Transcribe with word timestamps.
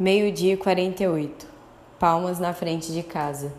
Meio-dia 0.00 0.52
e 0.54 0.56
48. 0.56 1.44
Palmas 1.98 2.38
na 2.38 2.54
frente 2.54 2.92
de 2.92 3.02
casa. 3.02 3.52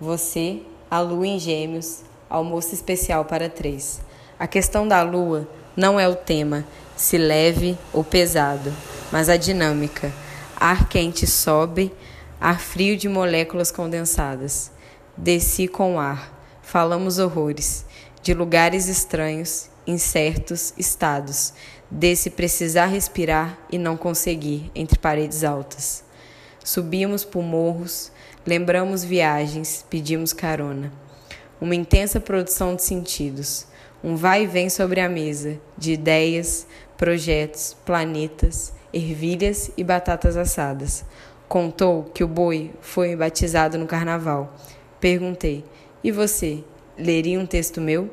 Você, 0.00 0.62
a 0.90 0.98
lua 0.98 1.24
em 1.24 1.38
gêmeos, 1.38 2.00
almoço 2.28 2.74
especial 2.74 3.24
para 3.24 3.48
três. 3.48 4.00
A 4.36 4.48
questão 4.48 4.88
da 4.88 5.04
lua 5.04 5.48
não 5.76 6.00
é 6.00 6.08
o 6.08 6.16
tema, 6.16 6.66
se 6.96 7.16
leve 7.16 7.78
ou 7.92 8.02
pesado, 8.02 8.72
mas 9.12 9.28
a 9.28 9.36
dinâmica. 9.36 10.12
Ar 10.56 10.88
quente 10.88 11.28
sobe, 11.28 11.92
ar 12.40 12.58
frio 12.58 12.96
de 12.96 13.08
moléculas 13.08 13.70
condensadas. 13.70 14.72
Desci 15.16 15.68
com 15.68 16.00
ar, 16.00 16.36
falamos 16.60 17.20
horrores, 17.20 17.86
de 18.20 18.34
lugares 18.34 18.88
estranhos, 18.88 19.70
incertos 19.86 20.72
estados 20.78 21.52
desse 21.90 22.30
precisar 22.30 22.86
respirar 22.86 23.58
e 23.70 23.78
não 23.78 23.96
conseguir 23.96 24.70
entre 24.74 24.98
paredes 24.98 25.44
altas. 25.44 26.04
Subimos 26.64 27.24
por 27.24 27.42
morros, 27.42 28.10
lembramos 28.46 29.04
viagens, 29.04 29.84
pedimos 29.88 30.32
carona. 30.32 30.92
Uma 31.60 31.74
intensa 31.74 32.18
produção 32.18 32.74
de 32.74 32.82
sentidos, 32.82 33.66
um 34.02 34.16
vai 34.16 34.44
e 34.44 34.46
vem 34.46 34.68
sobre 34.68 35.00
a 35.00 35.08
mesa 35.08 35.60
de 35.78 35.92
ideias, 35.92 36.66
projetos, 36.96 37.76
planetas, 37.84 38.72
ervilhas 38.92 39.70
e 39.76 39.84
batatas 39.84 40.36
assadas. 40.36 41.04
Contou 41.48 42.04
que 42.04 42.24
o 42.24 42.28
boi 42.28 42.72
foi 42.80 43.14
batizado 43.14 43.78
no 43.78 43.86
carnaval. 43.86 44.54
Perguntei: 45.00 45.64
E 46.02 46.10
você, 46.10 46.64
leria 46.98 47.38
um 47.38 47.46
texto 47.46 47.80
meu? 47.80 48.10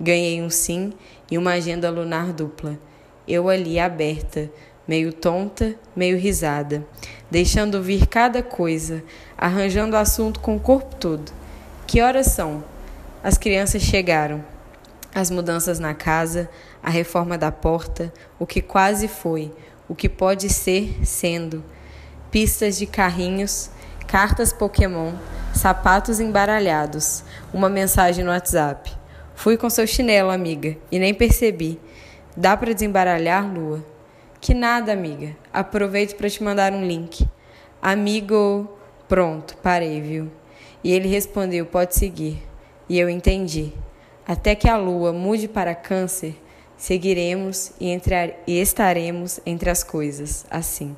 Ganhei 0.00 0.42
um 0.42 0.50
sim 0.50 0.92
e 1.30 1.38
uma 1.38 1.52
agenda 1.52 1.90
lunar 1.90 2.32
dupla 2.32 2.78
eu 3.26 3.48
ali 3.48 3.78
aberta, 3.78 4.50
meio 4.86 5.12
tonta, 5.12 5.74
meio 5.94 6.18
risada, 6.18 6.84
deixando 7.30 7.82
vir 7.82 8.06
cada 8.06 8.42
coisa, 8.42 9.02
arranjando 9.38 9.96
assunto 9.96 10.40
com 10.40 10.56
o 10.56 10.60
corpo 10.60 10.96
todo. 10.96 11.32
Que 11.86 12.00
horas 12.00 12.26
são? 12.26 12.64
As 13.22 13.38
crianças 13.38 13.82
chegaram. 13.82 14.44
As 15.14 15.30
mudanças 15.30 15.78
na 15.78 15.94
casa, 15.94 16.48
a 16.82 16.88
reforma 16.88 17.36
da 17.36 17.52
porta, 17.52 18.12
o 18.38 18.46
que 18.46 18.62
quase 18.62 19.06
foi, 19.06 19.52
o 19.86 19.94
que 19.94 20.08
pode 20.08 20.48
ser 20.48 20.98
sendo. 21.04 21.62
Pistas 22.30 22.78
de 22.78 22.86
carrinhos, 22.86 23.70
cartas 24.06 24.54
Pokémon, 24.54 25.12
sapatos 25.54 26.18
embaralhados, 26.18 27.24
uma 27.52 27.68
mensagem 27.68 28.24
no 28.24 28.30
WhatsApp. 28.30 29.01
Fui 29.34 29.56
com 29.56 29.68
seu 29.68 29.86
chinelo, 29.86 30.30
amiga, 30.30 30.76
e 30.90 30.98
nem 30.98 31.12
percebi. 31.12 31.80
Dá 32.36 32.56
para 32.56 32.72
desembaralhar, 32.72 33.52
Lua? 33.52 33.84
Que 34.40 34.54
nada, 34.54 34.92
amiga. 34.92 35.36
Aproveito 35.52 36.16
para 36.16 36.28
te 36.28 36.42
mandar 36.42 36.72
um 36.72 36.84
link. 36.84 37.26
Amigo, 37.80 38.68
pronto, 39.08 39.56
parei, 39.58 40.00
viu? 40.00 40.30
E 40.82 40.92
ele 40.92 41.08
respondeu: 41.08 41.66
pode 41.66 41.94
seguir. 41.94 42.42
E 42.88 42.98
eu 42.98 43.08
entendi. 43.08 43.72
Até 44.26 44.54
que 44.54 44.68
a 44.68 44.76
lua 44.76 45.12
mude 45.12 45.48
para 45.48 45.74
Câncer, 45.74 46.34
seguiremos 46.76 47.72
e, 47.80 47.96
e 48.46 48.60
estaremos 48.60 49.40
entre 49.44 49.70
as 49.70 49.82
coisas, 49.82 50.46
assim. 50.50 50.96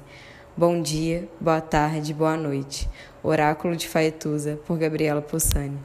Bom 0.57 0.81
dia, 0.81 1.29
boa 1.41 1.61
tarde, 1.61 2.15
boa 2.15 2.37
noite. 2.37 2.89
Oráculo 3.23 3.75
de 3.75 3.89
Faetusa, 3.89 4.59
por 4.67 4.79
Gabriela 4.79 5.21
Possani. 5.23 5.79